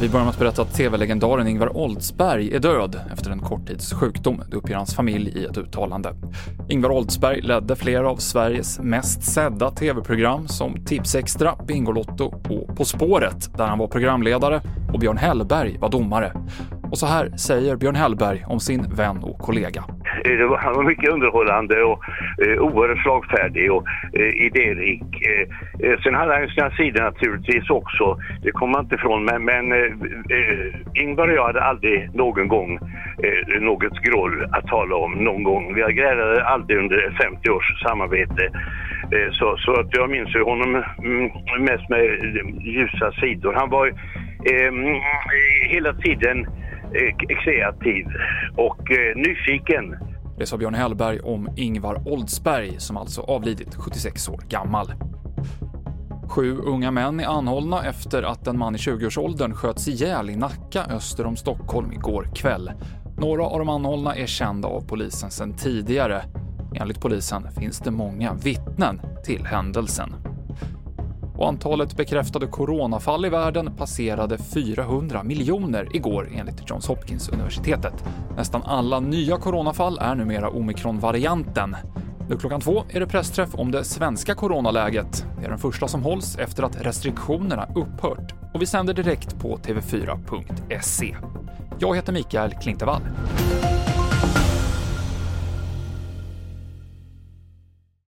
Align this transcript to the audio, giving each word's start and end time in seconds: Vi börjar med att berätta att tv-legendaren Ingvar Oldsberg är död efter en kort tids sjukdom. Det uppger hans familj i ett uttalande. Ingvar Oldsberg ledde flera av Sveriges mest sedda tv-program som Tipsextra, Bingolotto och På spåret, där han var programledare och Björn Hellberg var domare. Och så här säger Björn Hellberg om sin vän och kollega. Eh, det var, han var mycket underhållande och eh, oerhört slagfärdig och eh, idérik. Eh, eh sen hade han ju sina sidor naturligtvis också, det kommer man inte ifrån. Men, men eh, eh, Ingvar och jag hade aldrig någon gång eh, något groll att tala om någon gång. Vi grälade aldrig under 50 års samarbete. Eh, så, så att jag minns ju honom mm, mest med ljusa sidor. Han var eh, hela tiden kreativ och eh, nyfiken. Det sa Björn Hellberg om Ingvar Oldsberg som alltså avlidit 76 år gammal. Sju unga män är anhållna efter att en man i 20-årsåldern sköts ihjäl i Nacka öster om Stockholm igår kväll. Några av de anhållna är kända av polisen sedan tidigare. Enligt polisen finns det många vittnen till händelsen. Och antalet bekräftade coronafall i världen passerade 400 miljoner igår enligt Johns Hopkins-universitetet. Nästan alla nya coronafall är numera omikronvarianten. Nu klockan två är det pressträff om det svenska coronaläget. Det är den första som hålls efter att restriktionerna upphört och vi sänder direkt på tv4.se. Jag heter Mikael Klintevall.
Vi 0.00 0.08
börjar 0.08 0.24
med 0.24 0.30
att 0.30 0.38
berätta 0.38 0.62
att 0.62 0.74
tv-legendaren 0.74 1.48
Ingvar 1.48 1.76
Oldsberg 1.76 2.54
är 2.54 2.58
död 2.58 3.00
efter 3.12 3.30
en 3.30 3.38
kort 3.38 3.66
tids 3.66 3.92
sjukdom. 3.92 4.42
Det 4.50 4.56
uppger 4.56 4.76
hans 4.76 4.94
familj 4.94 5.38
i 5.38 5.44
ett 5.44 5.58
uttalande. 5.58 6.14
Ingvar 6.68 6.90
Oldsberg 6.90 7.40
ledde 7.40 7.76
flera 7.76 8.10
av 8.10 8.16
Sveriges 8.16 8.80
mest 8.80 9.22
sedda 9.22 9.70
tv-program 9.70 10.48
som 10.48 10.84
Tipsextra, 10.84 11.54
Bingolotto 11.66 12.24
och 12.24 12.76
På 12.76 12.84
spåret, 12.84 13.56
där 13.56 13.66
han 13.66 13.78
var 13.78 13.86
programledare 13.86 14.60
och 14.92 14.98
Björn 14.98 15.16
Hellberg 15.16 15.78
var 15.78 15.90
domare. 15.90 16.32
Och 16.90 16.98
så 16.98 17.06
här 17.06 17.36
säger 17.36 17.76
Björn 17.76 17.96
Hellberg 17.96 18.44
om 18.46 18.60
sin 18.60 18.82
vän 18.94 19.24
och 19.24 19.38
kollega. 19.38 19.84
Eh, 20.24 20.38
det 20.38 20.46
var, 20.46 20.58
han 20.58 20.74
var 20.74 20.82
mycket 20.82 21.10
underhållande 21.10 21.82
och 21.82 22.04
eh, 22.46 22.58
oerhört 22.58 23.02
slagfärdig 23.02 23.72
och 23.72 23.84
eh, 24.12 24.46
idérik. 24.46 25.02
Eh, 25.28 25.46
eh 25.88 25.98
sen 26.00 26.14
hade 26.14 26.32
han 26.32 26.42
ju 26.42 26.48
sina 26.48 26.70
sidor 26.70 27.02
naturligtvis 27.02 27.70
också, 27.70 28.18
det 28.42 28.50
kommer 28.50 28.72
man 28.72 28.84
inte 28.84 28.94
ifrån. 28.94 29.24
Men, 29.24 29.44
men 29.44 29.72
eh, 29.72 29.92
eh, 30.38 31.02
Ingvar 31.02 31.28
och 31.28 31.34
jag 31.34 31.46
hade 31.46 31.62
aldrig 31.62 32.14
någon 32.14 32.48
gång 32.48 32.78
eh, 33.22 33.60
något 33.60 33.98
groll 34.02 34.46
att 34.52 34.66
tala 34.66 34.96
om 34.96 35.12
någon 35.12 35.42
gång. 35.42 35.74
Vi 35.74 35.92
grälade 35.92 36.44
aldrig 36.44 36.78
under 36.78 37.16
50 37.22 37.50
års 37.50 37.82
samarbete. 37.82 38.44
Eh, 39.12 39.30
så, 39.32 39.56
så 39.56 39.80
att 39.80 39.88
jag 39.90 40.10
minns 40.10 40.34
ju 40.34 40.42
honom 40.42 40.84
mm, 40.98 41.30
mest 41.60 41.88
med 41.88 42.02
ljusa 42.60 43.12
sidor. 43.12 43.52
Han 43.52 43.70
var 43.70 43.86
eh, 43.86 44.72
hela 45.68 45.94
tiden 45.94 46.46
kreativ 47.44 48.06
och 48.56 48.90
eh, 48.90 49.16
nyfiken. 49.16 49.96
Det 50.38 50.46
sa 50.46 50.56
Björn 50.56 50.74
Hellberg 50.74 51.20
om 51.20 51.48
Ingvar 51.56 52.08
Oldsberg 52.08 52.80
som 52.80 52.96
alltså 52.96 53.20
avlidit 53.20 53.74
76 53.74 54.28
år 54.28 54.44
gammal. 54.48 54.92
Sju 56.28 56.58
unga 56.58 56.90
män 56.90 57.20
är 57.20 57.26
anhållna 57.26 57.84
efter 57.84 58.22
att 58.22 58.46
en 58.46 58.58
man 58.58 58.74
i 58.74 58.78
20-årsåldern 58.78 59.54
sköts 59.54 59.88
ihjäl 59.88 60.30
i 60.30 60.36
Nacka 60.36 60.84
öster 60.84 61.26
om 61.26 61.36
Stockholm 61.36 61.92
igår 61.92 62.28
kväll. 62.34 62.70
Några 63.18 63.44
av 63.46 63.58
de 63.58 63.68
anhållna 63.68 64.16
är 64.16 64.26
kända 64.26 64.68
av 64.68 64.80
polisen 64.80 65.30
sedan 65.30 65.52
tidigare. 65.52 66.24
Enligt 66.74 67.00
polisen 67.00 67.50
finns 67.52 67.78
det 67.78 67.90
många 67.90 68.34
vittnen 68.34 69.00
till 69.24 69.46
händelsen. 69.46 70.14
Och 71.36 71.48
antalet 71.48 71.96
bekräftade 71.96 72.46
coronafall 72.46 73.24
i 73.26 73.28
världen 73.28 73.76
passerade 73.76 74.38
400 74.38 75.22
miljoner 75.22 75.96
igår 75.96 76.28
enligt 76.34 76.70
Johns 76.70 76.88
Hopkins-universitetet. 76.88 78.04
Nästan 78.36 78.62
alla 78.62 79.00
nya 79.00 79.36
coronafall 79.36 79.98
är 79.98 80.14
numera 80.14 80.50
omikronvarianten. 80.50 81.76
Nu 82.28 82.36
klockan 82.36 82.60
två 82.60 82.82
är 82.88 83.00
det 83.00 83.06
pressträff 83.06 83.54
om 83.54 83.70
det 83.70 83.84
svenska 83.84 84.34
coronaläget. 84.34 85.26
Det 85.38 85.44
är 85.44 85.50
den 85.50 85.58
första 85.58 85.88
som 85.88 86.02
hålls 86.02 86.36
efter 86.38 86.62
att 86.62 86.80
restriktionerna 86.80 87.68
upphört 87.74 88.34
och 88.54 88.62
vi 88.62 88.66
sänder 88.66 88.94
direkt 88.94 89.38
på 89.38 89.56
tv4.se. 89.56 91.16
Jag 91.78 91.96
heter 91.96 92.12
Mikael 92.12 92.50
Klintevall. 92.50 93.02